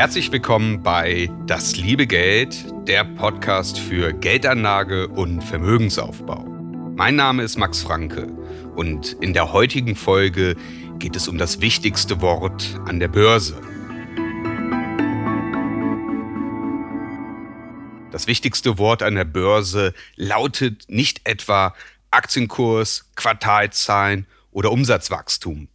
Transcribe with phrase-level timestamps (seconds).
[0.00, 6.42] Herzlich willkommen bei Das liebe Geld, der Podcast für Geldanlage und Vermögensaufbau.
[6.96, 8.26] Mein Name ist Max Franke
[8.76, 10.56] und in der heutigen Folge
[10.98, 13.60] geht es um das wichtigste Wort an der Börse.
[18.10, 21.74] Das wichtigste Wort an der Börse lautet nicht etwa
[22.10, 25.68] Aktienkurs, Quartalzahlen oder Umsatzwachstum.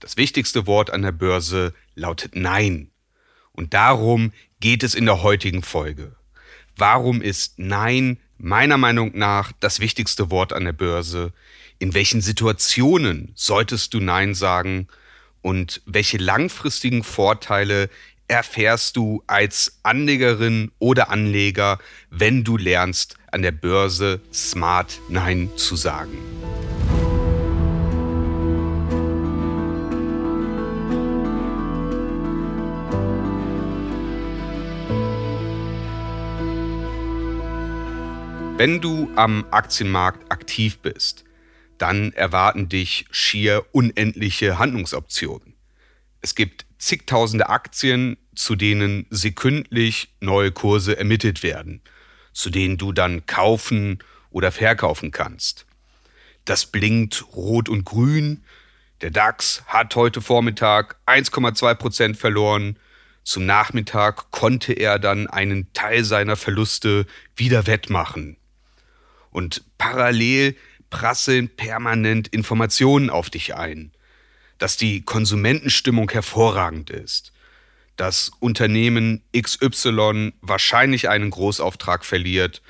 [0.00, 2.90] Das wichtigste Wort an der Börse lautet Nein.
[3.54, 6.16] Und darum geht es in der heutigen Folge.
[6.76, 11.32] Warum ist Nein meiner Meinung nach das wichtigste Wort an der Börse?
[11.78, 14.88] In welchen Situationen solltest du Nein sagen?
[15.40, 17.90] Und welche langfristigen Vorteile
[18.26, 21.78] erfährst du als Anlegerin oder Anleger,
[22.10, 26.16] wenn du lernst, an der Börse smart Nein zu sagen?
[38.56, 41.24] Wenn du am Aktienmarkt aktiv bist,
[41.76, 45.54] dann erwarten dich schier unendliche Handlungsoptionen.
[46.20, 51.82] Es gibt zigtausende Aktien, zu denen sekündlich neue Kurse ermittelt werden,
[52.32, 53.98] zu denen du dann kaufen
[54.30, 55.66] oder verkaufen kannst.
[56.44, 58.44] Das blinkt rot und grün.
[59.00, 62.78] Der DAX hat heute Vormittag 1,2 Prozent verloren.
[63.24, 68.36] Zum Nachmittag konnte er dann einen Teil seiner Verluste wieder wettmachen.
[69.34, 70.54] Und parallel
[70.90, 73.90] prasseln permanent Informationen auf dich ein,
[74.58, 77.32] dass die Konsumentenstimmung hervorragend ist,
[77.96, 82.62] dass Unternehmen XY wahrscheinlich einen Großauftrag verliert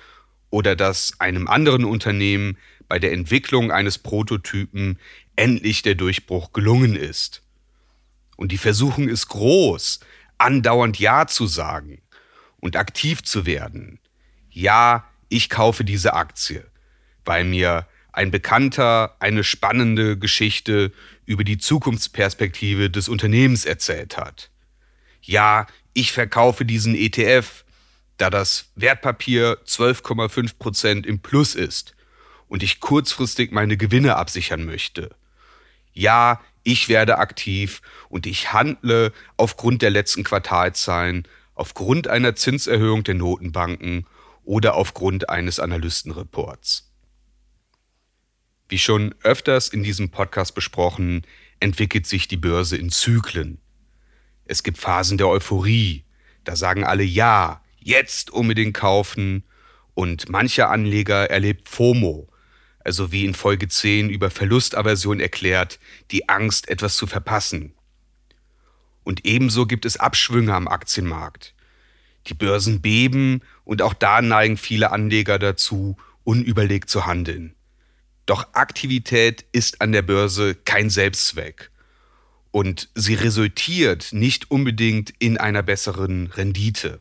[0.49, 2.57] oder dass einem anderen Unternehmen
[2.89, 4.99] bei der Entwicklung eines Prototypen
[5.37, 7.43] endlich der Durchbruch gelungen ist.
[8.37, 10.01] Und die Versuchung ist groß,
[10.39, 12.01] andauernd Ja zu sagen
[12.59, 14.01] und aktiv zu werden.
[14.49, 16.65] Ja, ich kaufe diese Aktie,
[17.25, 20.93] weil mir ein Bekannter eine spannende Geschichte
[21.27, 24.51] über die Zukunftsperspektive des Unternehmens erzählt hat.
[25.23, 27.65] Ja, ich verkaufe diesen ETF,
[28.17, 31.97] da das Wertpapier 12,5 Prozent im Plus ist
[32.47, 35.11] und ich kurzfristig meine Gewinne absichern möchte.
[35.93, 43.15] Ja, ich werde aktiv und ich handle aufgrund der letzten Quartalzahlen, aufgrund einer Zinserhöhung der
[43.15, 44.07] Notenbanken
[44.45, 46.93] oder aufgrund eines Analystenreports.
[48.69, 51.27] Wie schon öfters in diesem Podcast besprochen,
[51.61, 53.61] entwickelt sich die Börse in Zyklen.
[54.47, 56.05] Es gibt Phasen der Euphorie,
[56.45, 59.45] da sagen alle Ja, jetzt unbedingt kaufen,
[59.95, 62.29] und mancher Anleger erlebt FOMO,
[62.81, 65.79] also wie in Folge 10 über Verlustaversion erklärt,
[66.11, 67.75] die Angst, etwas zu verpassen.
[69.05, 71.54] Und ebenso gibt es Abschwünge am Aktienmarkt.
[72.27, 77.55] Die Börsen beben und auch da neigen viele Anleger dazu, unüberlegt zu handeln.
[78.27, 81.71] Doch Aktivität ist an der Börse kein Selbstzweck.
[82.51, 87.01] Und sie resultiert nicht unbedingt in einer besseren Rendite.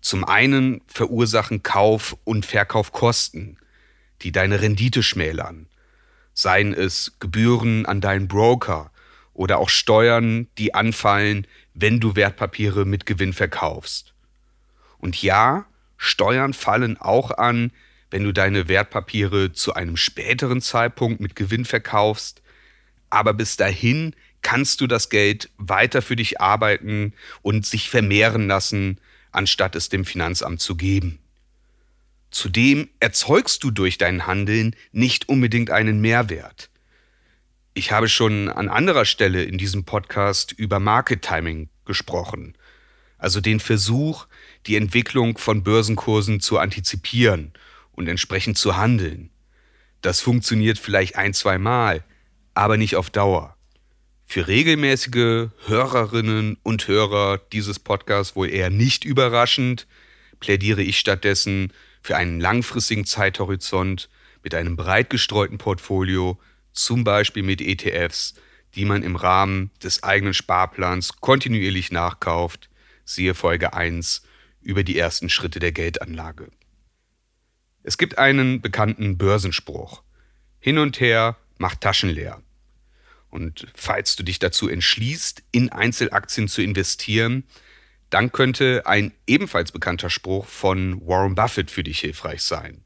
[0.00, 3.58] Zum einen verursachen Kauf- und Verkaufkosten,
[4.22, 5.66] die deine Rendite schmälern.
[6.32, 8.90] Seien es Gebühren an deinen Broker
[9.34, 14.13] oder auch Steuern, die anfallen, wenn du Wertpapiere mit Gewinn verkaufst.
[15.04, 15.66] Und ja,
[15.98, 17.72] Steuern fallen auch an,
[18.10, 22.40] wenn du deine Wertpapiere zu einem späteren Zeitpunkt mit Gewinn verkaufst.
[23.10, 28.98] Aber bis dahin kannst du das Geld weiter für dich arbeiten und sich vermehren lassen,
[29.30, 31.18] anstatt es dem Finanzamt zu geben.
[32.30, 36.70] Zudem erzeugst du durch dein Handeln nicht unbedingt einen Mehrwert.
[37.74, 42.56] Ich habe schon an anderer Stelle in diesem Podcast über Market Timing gesprochen
[43.24, 44.26] also den Versuch,
[44.66, 47.54] die Entwicklung von Börsenkursen zu antizipieren
[47.92, 49.30] und entsprechend zu handeln.
[50.02, 52.04] Das funktioniert vielleicht ein, zwei Mal,
[52.52, 53.56] aber nicht auf Dauer.
[54.26, 59.86] Für regelmäßige Hörerinnen und Hörer dieses Podcasts wohl eher nicht überraschend,
[60.38, 61.72] plädiere ich stattdessen
[62.02, 64.10] für einen langfristigen Zeithorizont
[64.42, 66.38] mit einem breit gestreuten Portfolio,
[66.74, 68.34] zum Beispiel mit ETFs,
[68.74, 72.68] die man im Rahmen des eigenen Sparplans kontinuierlich nachkauft,
[73.04, 74.22] siehe Folge 1
[74.60, 76.50] über die ersten Schritte der Geldanlage.
[77.82, 80.02] Es gibt einen bekannten Börsenspruch.
[80.58, 82.42] Hin und her macht Taschen leer.
[83.28, 87.44] Und falls du dich dazu entschließt, in Einzelaktien zu investieren,
[88.08, 92.84] dann könnte ein ebenfalls bekannter Spruch von Warren Buffett für dich hilfreich sein.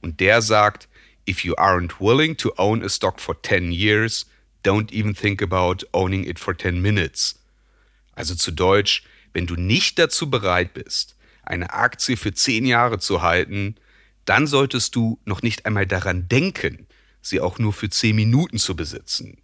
[0.00, 0.88] Und der sagt,
[1.28, 4.26] If you aren't willing to own a stock for 10 years,
[4.64, 7.38] don't even think about owning it for 10 minutes.
[8.14, 13.22] Also zu Deutsch, Wenn du nicht dazu bereit bist, eine Aktie für zehn Jahre zu
[13.22, 13.76] halten,
[14.24, 16.86] dann solltest du noch nicht einmal daran denken,
[17.20, 19.38] sie auch nur für zehn Minuten zu besitzen.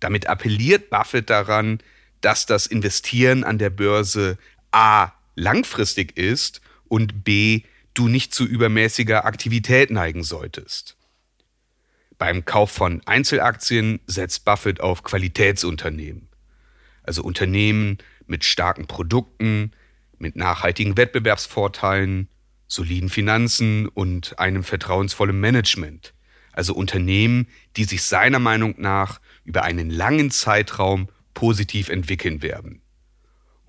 [0.00, 1.78] Damit appelliert Buffett daran,
[2.20, 4.38] dass das Investieren an der Börse
[4.72, 5.12] a.
[5.36, 7.62] langfristig ist und b.
[7.94, 10.96] du nicht zu übermäßiger Aktivität neigen solltest.
[12.18, 16.28] Beim Kauf von Einzelaktien setzt Buffett auf Qualitätsunternehmen,
[17.02, 19.72] also Unternehmen mit starken Produkten,
[20.18, 22.28] mit nachhaltigen Wettbewerbsvorteilen,
[22.66, 26.14] soliden Finanzen und einem vertrauensvollen Management,
[26.52, 32.80] also Unternehmen, die sich seiner Meinung nach über einen langen Zeitraum positiv entwickeln werden.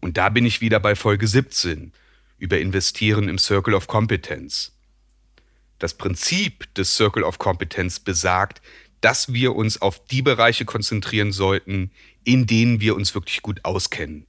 [0.01, 1.91] Und da bin ich wieder bei Folge 17
[2.37, 4.71] über Investieren im Circle of Competence.
[5.79, 8.61] Das Prinzip des Circle of Competence besagt,
[9.01, 11.91] dass wir uns auf die Bereiche konzentrieren sollten,
[12.23, 14.25] in denen wir uns wirklich gut auskennen.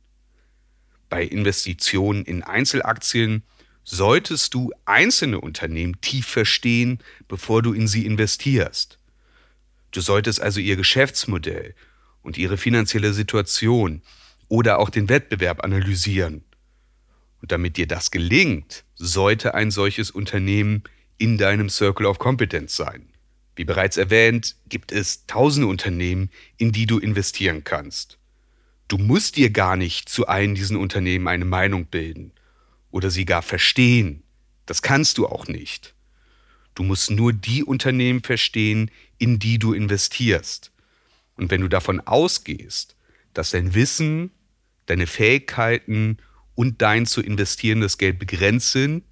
[1.08, 3.42] Bei Investitionen in Einzelaktien
[3.84, 6.98] solltest du einzelne Unternehmen tief verstehen,
[7.28, 8.98] bevor du in sie investierst.
[9.92, 11.74] Du solltest also ihr Geschäftsmodell
[12.22, 14.02] und ihre finanzielle Situation
[14.48, 16.44] oder auch den Wettbewerb analysieren.
[17.40, 20.82] Und damit dir das gelingt, sollte ein solches Unternehmen
[21.18, 23.08] in deinem Circle of Competence sein.
[23.54, 28.18] Wie bereits erwähnt, gibt es tausende Unternehmen, in die du investieren kannst.
[28.88, 32.32] Du musst dir gar nicht zu allen diesen Unternehmen eine Meinung bilden
[32.90, 34.22] oder sie gar verstehen.
[34.64, 35.94] Das kannst du auch nicht.
[36.74, 40.72] Du musst nur die Unternehmen verstehen, in die du investierst.
[41.36, 42.96] Und wenn du davon ausgehst,
[43.34, 44.30] dass dein Wissen,
[44.86, 46.18] deine Fähigkeiten
[46.54, 49.04] und dein zu investierendes Geld begrenzt sind,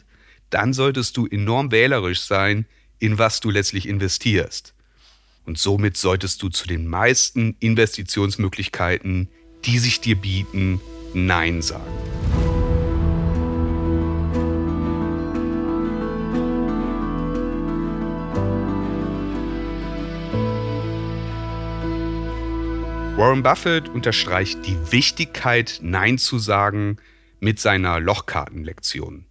[0.50, 2.66] dann solltest du enorm wählerisch sein,
[2.98, 4.74] in was du letztlich investierst.
[5.44, 9.28] Und somit solltest du zu den meisten Investitionsmöglichkeiten,
[9.66, 10.80] die sich dir bieten,
[11.14, 11.84] Nein sagen.
[23.16, 26.98] Warren Buffett unterstreicht die Wichtigkeit, Nein zu sagen
[27.40, 29.26] mit seiner Lochkartenlektion.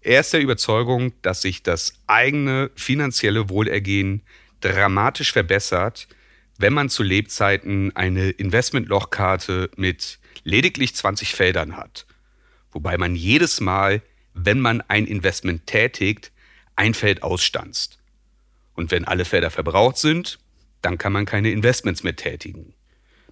[0.00, 4.22] Er ist der Überzeugung, dass sich das eigene finanzielle Wohlergehen
[4.60, 6.08] dramatisch verbessert,
[6.60, 12.06] wenn man zu Lebzeiten eine Investmentlochkarte mit lediglich 20 Feldern hat,
[12.70, 14.02] wobei man jedes Mal,
[14.34, 16.32] wenn man ein Investment tätigt,
[16.76, 17.98] ein Feld ausstanzt.
[18.74, 20.38] Und wenn alle Felder verbraucht sind,
[20.82, 22.74] dann kann man keine Investments mehr tätigen.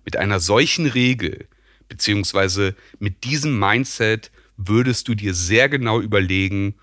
[0.04, 1.48] Mit einer solchen Regel
[1.88, 6.74] beziehungsweise mit diesem Mindset würdest du dir sehr genau überlegen,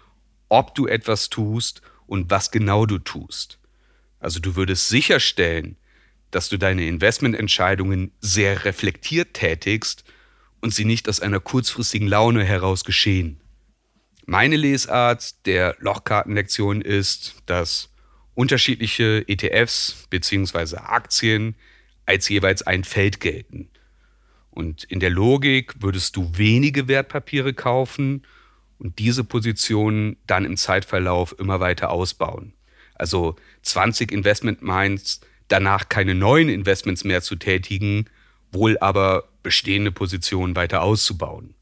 [0.50, 3.59] ob du etwas tust und was genau du tust.
[4.19, 5.77] Also du würdest sicherstellen,
[6.35, 10.03] dass du deine Investmententscheidungen sehr reflektiert tätigst
[10.59, 13.39] und sie nicht aus einer kurzfristigen Laune heraus geschehen.
[14.25, 17.89] Meine Lesart der Lochkartenlektion ist, dass
[18.33, 20.75] unterschiedliche ETFs bzw.
[20.75, 21.55] Aktien
[22.05, 23.69] als jeweils ein Feld gelten.
[24.49, 28.27] Und in der Logik würdest du wenige Wertpapiere kaufen
[28.77, 32.51] und diese Positionen dann im Zeitverlauf immer weiter ausbauen.
[32.93, 38.09] Also 20 Investment Minds, danach keine neuen Investments mehr zu tätigen,
[38.52, 41.54] wohl aber bestehende Positionen weiter auszubauen.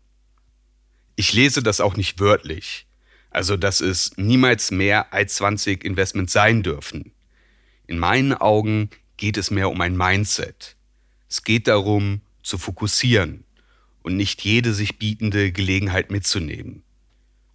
[1.16, 2.88] Ich lese das auch nicht wörtlich,
[3.30, 7.12] also dass es niemals mehr als 20 Investments sein dürfen.
[7.88, 10.76] In meinen Augen geht es mehr um ein Mindset.
[11.30, 13.44] Es geht darum, zu fokussieren
[14.02, 16.84] und nicht jede sich bietende Gelegenheit mitzunehmen.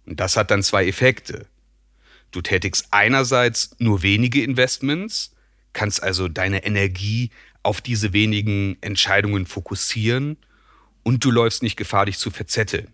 [0.05, 1.47] Und das hat dann zwei Effekte.
[2.31, 5.35] Du tätigst einerseits nur wenige Investments,
[5.73, 7.31] kannst also deine Energie
[7.63, 10.37] auf diese wenigen Entscheidungen fokussieren
[11.03, 12.87] und du läufst nicht Gefahr, dich zu verzetteln.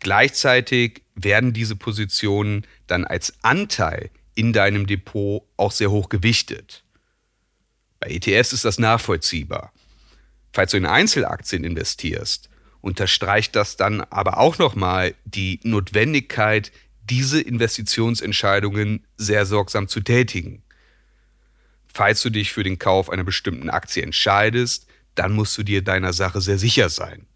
[0.00, 6.84] Gleichzeitig werden diese Positionen dann als Anteil in deinem Depot auch sehr hoch gewichtet.
[7.98, 9.72] Bei ETFs ist das nachvollziehbar.
[10.52, 12.48] Falls du in Einzelaktien investierst,
[12.80, 16.70] unterstreicht das dann aber auch nochmal die Notwendigkeit,
[17.02, 20.62] diese Investitionsentscheidungen sehr sorgsam zu tätigen.
[21.98, 24.86] Falls du dich für den Kauf einer bestimmten Aktie entscheidest,
[25.16, 27.26] dann musst du dir deiner Sache sehr sicher sein.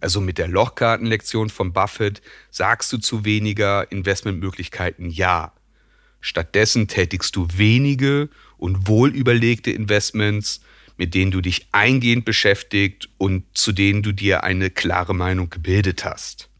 [0.00, 5.52] Also mit der Lochkartenlektion von Buffett sagst du zu weniger Investmentmöglichkeiten ja.
[6.20, 10.62] Stattdessen tätigst du wenige und wohlüberlegte Investments,
[10.96, 16.04] mit denen du dich eingehend beschäftigt und zu denen du dir eine klare Meinung gebildet
[16.04, 16.50] hast.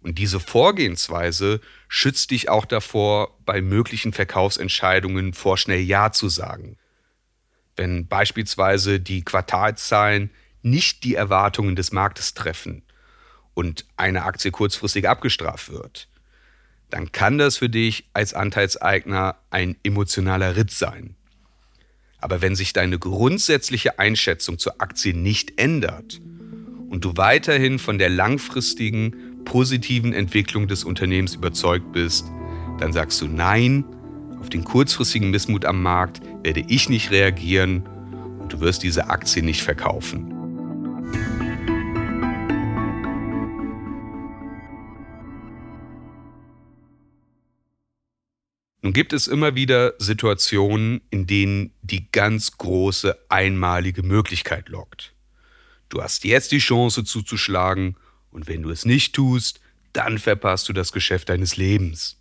[0.00, 1.60] Und diese Vorgehensweise
[1.96, 6.76] schützt dich auch davor, bei möglichen Verkaufsentscheidungen vorschnell Ja zu sagen.
[7.76, 10.30] Wenn beispielsweise die Quartalzahlen
[10.62, 12.82] nicht die Erwartungen des Marktes treffen
[13.54, 16.08] und eine Aktie kurzfristig abgestraft wird,
[16.90, 21.14] dann kann das für dich als Anteilseigner ein emotionaler Ritt sein.
[22.18, 26.20] Aber wenn sich deine grundsätzliche Einschätzung zur Aktie nicht ändert
[26.90, 32.26] und du weiterhin von der langfristigen positiven Entwicklung des Unternehmens überzeugt bist,
[32.78, 33.84] dann sagst du Nein,
[34.40, 37.88] auf den kurzfristigen Missmut am Markt werde ich nicht reagieren
[38.40, 40.34] und du wirst diese Aktie nicht verkaufen.
[48.82, 55.14] Nun gibt es immer wieder Situationen, in denen die ganz große einmalige Möglichkeit lockt.
[55.88, 57.96] Du hast jetzt die Chance zuzuschlagen
[58.34, 59.60] und wenn du es nicht tust,
[59.94, 62.18] dann verpasst du das Geschäft deines Lebens.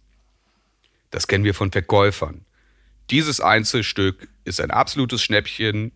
[1.11, 2.45] Das kennen wir von Verkäufern.
[3.09, 5.91] Dieses Einzelstück ist ein absolutes Schnäppchen.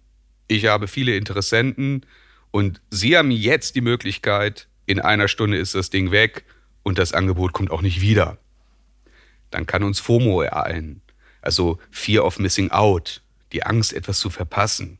[0.50, 2.06] Ich habe viele Interessenten
[2.52, 6.44] und Sie haben jetzt die Möglichkeit, in einer Stunde ist das Ding weg
[6.84, 8.38] und das Angebot kommt auch nicht wieder
[9.52, 11.02] dann kann uns FOMO ereilen,
[11.42, 13.22] also Fear of Missing Out,
[13.52, 14.98] die Angst, etwas zu verpassen.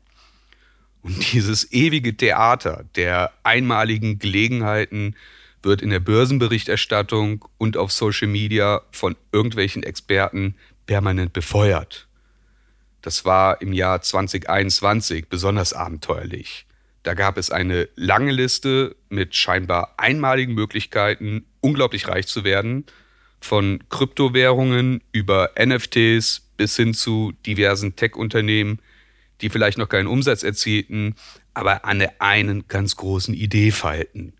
[1.02, 5.14] Und dieses ewige Theater der einmaligen Gelegenheiten
[5.62, 10.54] wird in der Börsenberichterstattung und auf Social Media von irgendwelchen Experten
[10.86, 12.08] permanent befeuert.
[13.02, 16.66] Das war im Jahr 2021 besonders abenteuerlich.
[17.02, 22.84] Da gab es eine lange Liste mit scheinbar einmaligen Möglichkeiten, unglaublich reich zu werden
[23.40, 28.80] von Kryptowährungen über NFTs bis hin zu diversen Tech-Unternehmen,
[29.40, 31.14] die vielleicht noch keinen Umsatz erzielten,
[31.54, 34.34] aber an der einen ganz großen Idee feilten.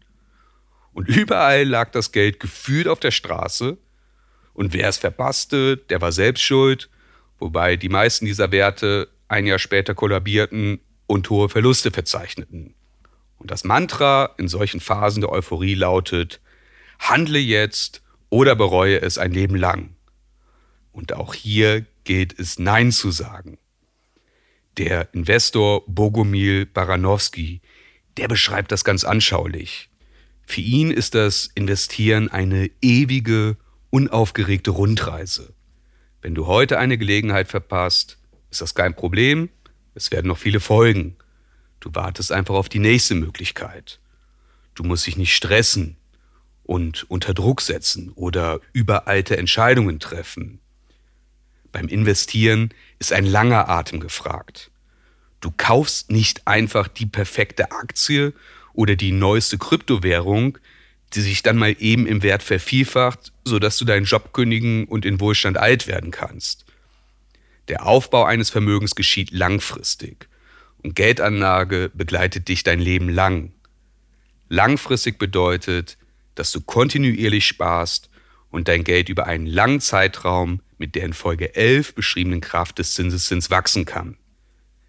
[0.92, 3.78] Und überall lag das Geld gefühlt auf der Straße.
[4.54, 6.90] Und wer es verpasste, der war selbst schuld,
[7.38, 12.74] wobei die meisten dieser Werte ein Jahr später kollabierten und hohe Verluste verzeichneten.
[13.38, 16.40] Und das Mantra in solchen Phasen der Euphorie lautet,
[16.98, 19.94] handle jetzt oder bereue es ein Leben lang.
[20.92, 23.58] Und auch hier gilt es Nein zu sagen.
[24.78, 27.60] Der Investor Bogomil Baranowski,
[28.16, 29.90] der beschreibt das ganz anschaulich.
[30.46, 33.56] Für ihn ist das Investieren eine ewige,
[33.90, 35.52] unaufgeregte Rundreise.
[36.22, 38.18] Wenn du heute eine Gelegenheit verpasst,
[38.50, 39.50] ist das kein Problem,
[39.94, 41.16] es werden noch viele folgen.
[41.80, 44.00] Du wartest einfach auf die nächste Möglichkeit.
[44.74, 45.98] Du musst dich nicht stressen,
[46.68, 50.60] und unter Druck setzen oder überalte Entscheidungen treffen.
[51.72, 54.70] Beim Investieren ist ein langer Atem gefragt.
[55.40, 58.32] Du kaufst nicht einfach die perfekte Aktie
[58.72, 60.58] oder die neueste Kryptowährung,
[61.14, 65.20] die sich dann mal eben im Wert vervielfacht, sodass du deinen Job kündigen und in
[65.20, 66.66] Wohlstand alt werden kannst.
[67.68, 70.28] Der Aufbau eines Vermögens geschieht langfristig
[70.82, 73.52] und Geldanlage begleitet dich dein Leben lang.
[74.48, 75.98] Langfristig bedeutet,
[76.34, 78.08] dass du kontinuierlich sparst
[78.50, 82.94] und dein Geld über einen langen Zeitraum mit der in Folge 11 beschriebenen Kraft des
[82.94, 84.16] Zinseszins wachsen kann.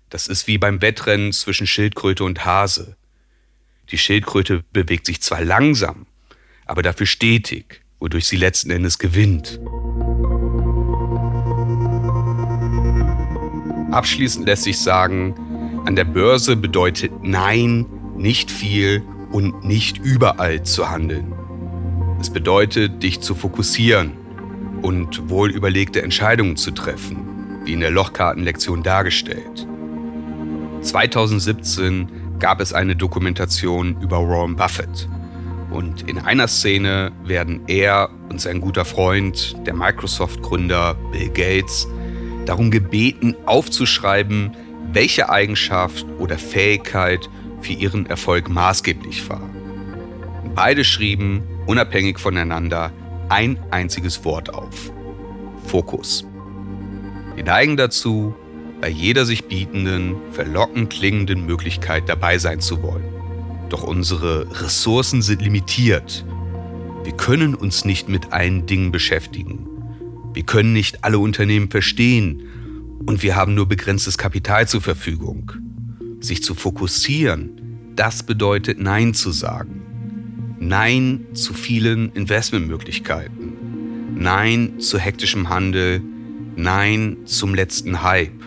[0.09, 2.95] Das ist wie beim Wettrennen zwischen Schildkröte und Hase.
[3.91, 6.05] Die Schildkröte bewegt sich zwar langsam,
[6.65, 9.59] aber dafür stetig, wodurch sie letzten Endes gewinnt.
[13.91, 20.89] Abschließend lässt sich sagen, an der Börse bedeutet Nein nicht viel und nicht überall zu
[20.89, 21.33] handeln.
[22.21, 24.19] Es bedeutet, dich zu fokussieren
[24.81, 29.67] und wohl überlegte Entscheidungen zu treffen, wie in der Lochkartenlektion dargestellt.
[30.81, 32.09] 2017
[32.39, 35.07] gab es eine Dokumentation über Warren Buffett.
[35.69, 41.87] Und in einer Szene werden er und sein guter Freund, der Microsoft-Gründer Bill Gates,
[42.45, 44.55] darum gebeten, aufzuschreiben,
[44.91, 47.29] welche Eigenschaft oder Fähigkeit
[47.61, 49.47] für ihren Erfolg maßgeblich war.
[50.55, 52.91] Beide schrieben, unabhängig voneinander,
[53.29, 54.91] ein einziges Wort auf.
[55.65, 56.25] Fokus.
[57.35, 58.33] Wir neigen dazu,
[58.81, 63.03] bei jeder sich bietenden, verlockend klingenden Möglichkeit dabei sein zu wollen.
[63.69, 66.25] Doch unsere Ressourcen sind limitiert.
[67.03, 69.67] Wir können uns nicht mit allen Dingen beschäftigen.
[70.33, 72.43] Wir können nicht alle Unternehmen verstehen
[73.05, 75.51] und wir haben nur begrenztes Kapital zur Verfügung.
[76.19, 79.88] Sich zu fokussieren, das bedeutet Nein zu sagen.
[80.61, 83.53] Nein zu vielen Investmentmöglichkeiten.
[84.15, 86.01] Nein zu hektischem Handel.
[86.57, 88.43] Nein zum letzten Hype.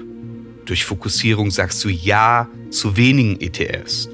[0.66, 4.11] Durch Fokussierung sagst du Ja zu wenigen ETFs,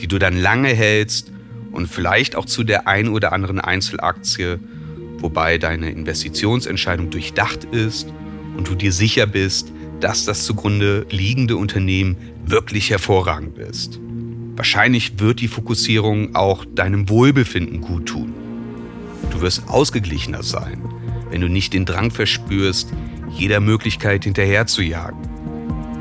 [0.00, 1.32] die du dann lange hältst
[1.72, 4.58] und vielleicht auch zu der ein oder anderen Einzelaktie,
[5.18, 8.12] wobei deine Investitionsentscheidung durchdacht ist
[8.56, 13.98] und du dir sicher bist, dass das zugrunde liegende Unternehmen wirklich hervorragend ist.
[14.60, 18.34] Wahrscheinlich wird die Fokussierung auch deinem Wohlbefinden gut tun.
[19.30, 20.82] Du wirst ausgeglichener sein,
[21.30, 22.92] wenn du nicht den Drang verspürst,
[23.30, 25.22] jeder Möglichkeit hinterher zu jagen.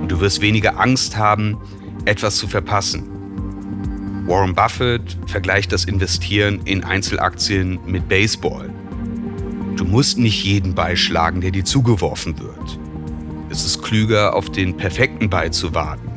[0.01, 1.57] Und du wirst weniger Angst haben,
[2.03, 4.25] etwas zu verpassen.
[4.27, 8.69] Warren Buffett vergleicht das Investieren in Einzelaktien mit Baseball.
[9.77, 12.77] Du musst nicht jeden Ball schlagen, der dir zugeworfen wird.
[13.49, 16.08] Es ist klüger, auf den perfekten Ball zu warten.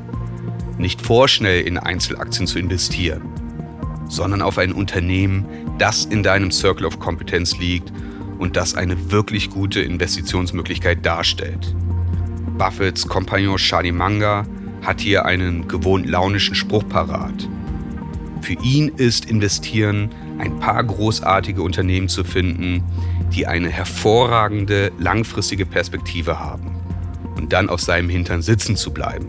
[0.79, 3.23] Nicht vorschnell in Einzelaktien zu investieren,
[4.09, 5.47] sondern auf ein Unternehmen,
[5.79, 7.93] das in deinem Circle of Competence liegt
[8.39, 11.75] und das eine wirklich gute Investitionsmöglichkeit darstellt.
[12.59, 14.47] Buffetts Kompagnon Charlie Manga
[14.83, 17.49] hat hier einen gewohnt launischen Spruch parat.
[18.41, 22.83] Für ihn ist Investieren ein paar großartige Unternehmen zu finden,
[23.33, 26.75] die eine hervorragende langfristige Perspektive haben
[27.37, 29.29] und dann auf seinem Hintern sitzen zu bleiben.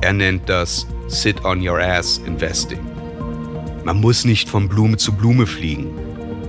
[0.00, 2.80] Er nennt das Sit on your ass Investing.
[3.84, 5.96] Man muss nicht von Blume zu Blume fliegen,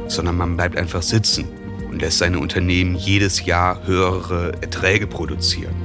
[0.08, 1.48] sondern man bleibt einfach sitzen
[1.90, 5.76] und lässt seine Unternehmen jedes Jahr höhere Erträge produzieren.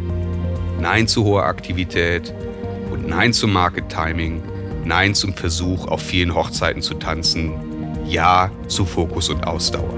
[0.81, 2.35] Nein zu hoher Aktivität
[2.91, 4.43] und Nein zum Market Timing,
[4.85, 7.53] Nein zum Versuch, auf vielen Hochzeiten zu tanzen,
[8.07, 9.95] Ja zu Fokus und Ausdauer.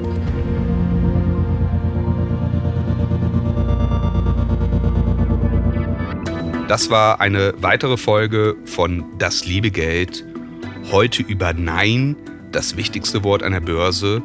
[6.69, 10.25] Das war eine weitere Folge von Das liebe Geld.
[10.91, 12.17] Heute über Nein,
[12.53, 14.23] das wichtigste Wort an der Börse.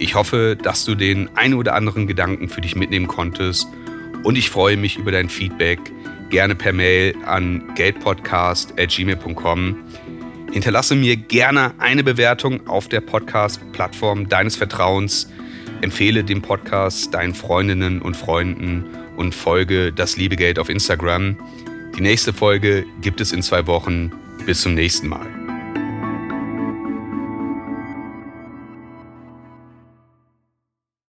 [0.00, 3.68] Ich hoffe, dass du den einen oder anderen Gedanken für dich mitnehmen konntest
[4.24, 5.78] und ich freue mich über dein Feedback.
[6.28, 9.76] Gerne per Mail an geldpodcast.gmail.com.
[10.52, 15.30] Hinterlasse mir gerne eine Bewertung auf der Podcast-Plattform deines Vertrauens.
[15.82, 18.84] Empfehle den Podcast deinen Freundinnen und Freunden
[19.16, 21.36] und folge das liebe Geld auf Instagram.
[21.96, 24.12] Die nächste Folge gibt es in zwei Wochen.
[24.46, 25.39] Bis zum nächsten Mal.